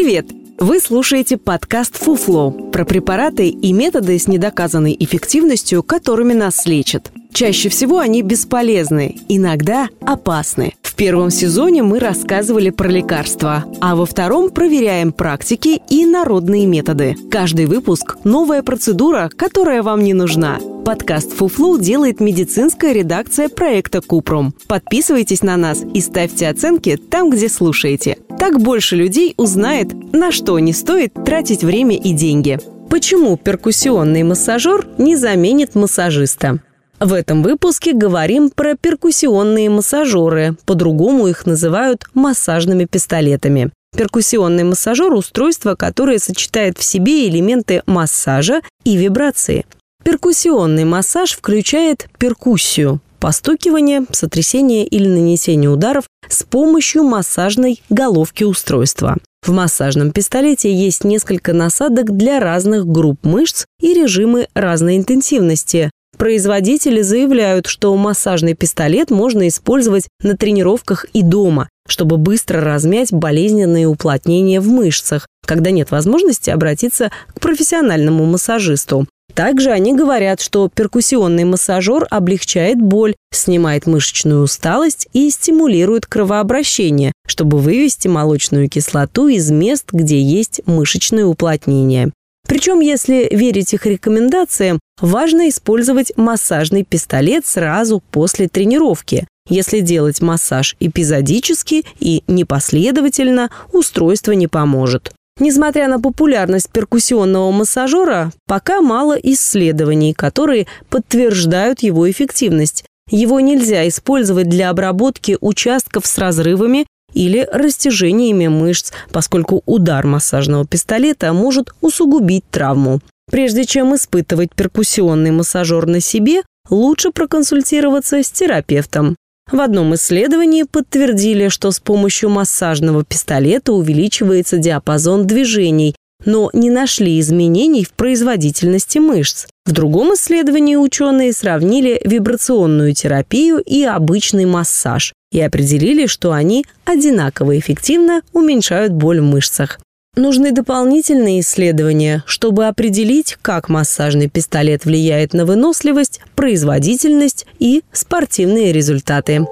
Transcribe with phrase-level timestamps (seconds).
[0.00, 0.26] Привет!
[0.60, 7.10] Вы слушаете подкаст «Фуфло» про препараты и методы с недоказанной эффективностью, которыми нас лечат.
[7.32, 10.74] Чаще всего они бесполезны, иногда опасны.
[10.82, 17.16] В первом сезоне мы рассказывали про лекарства, а во втором проверяем практики и народные методы.
[17.28, 20.60] Каждый выпуск– новая процедура, которая вам не нужна.
[20.84, 24.54] Подкаст «Фуфлу» делает медицинская редакция проекта «Купрум».
[24.68, 28.18] Подписывайтесь на нас и ставьте оценки там, где слушаете.
[28.38, 32.58] Так больше людей узнает, на что не стоит тратить время и деньги.
[32.88, 36.60] Почему перкуссионный массажер не заменит массажиста?
[37.00, 43.70] В этом выпуске говорим про перкуссионные массажеры, по-другому их называют массажными пистолетами.
[43.96, 49.64] Перкуссионный массажер– устройство, которое сочетает в себе элементы массажа и вибрации.
[50.04, 59.16] Перкуссионный массаж включает перкуссию– постукивание, сотрясение или нанесение ударов с помощью массажной головки устройства.
[59.42, 65.90] В массажном пистолете есть несколько насадок для разных групп мышц и режимы разной интенсивности.
[66.16, 73.86] Производители заявляют, что массажный пистолет можно использовать на тренировках и дома, чтобы быстро размять болезненные
[73.86, 79.06] уплотнения в мышцах, когда нет возможности обратиться к профессиональному массажисту.
[79.38, 87.58] Также они говорят, что перкуссионный массажер облегчает боль, снимает мышечную усталость и стимулирует кровообращение, чтобы
[87.58, 92.10] вывести молочную кислоту из мест, где есть мышечные уплотнения.
[92.48, 99.28] Причем, если верить их рекомендациям, важно использовать массажный пистолет сразу после тренировки.
[99.48, 105.12] Если делать массаж эпизодически и непоследовательно, устройство не поможет.
[105.38, 112.84] Несмотря на популярность перкуссионного массажера, пока мало исследований, которые подтверждают его эффективность.
[113.10, 121.32] Его нельзя использовать для обработки участков с разрывами или растяжениями мышц, поскольку удар массажного пистолета
[121.32, 123.00] может усугубить травму.
[123.30, 129.16] Прежде чем испытывать перкуссионный массажер на себе, лучше проконсультироваться с терапевтом.
[129.50, 135.94] В одном исследовании подтвердили, что с помощью массажного пистолета увеличивается диапазон движений,
[136.24, 139.46] но не нашли изменений в производительности мышц.
[139.64, 147.58] В другом исследовании ученые сравнили вибрационную терапию и обычный массаж и определили, что они одинаково
[147.58, 149.78] эффективно уменьшают боль в мышцах.
[150.16, 159.46] Нужны дополнительные исследования, чтобы определить, как массажный пистолет влияет на выносливость, производительность и спортивные результаты.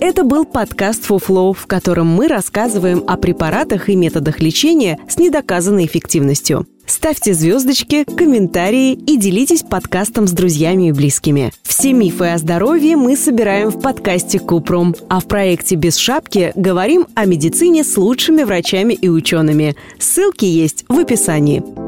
[0.00, 5.86] Это был подкаст «Фуфлоу», в котором мы рассказываем о препаратах и методах лечения с недоказанной
[5.86, 6.66] эффективностью.
[6.86, 11.52] Ставьте звездочки, комментарии и делитесь подкастом с друзьями и близкими.
[11.62, 17.06] Все мифы о здоровье мы собираем в подкасте Купрум, а в проекте «Без шапки» говорим
[17.14, 19.76] о медицине с лучшими врачами и учеными.
[19.98, 21.85] Ссылки есть в описании.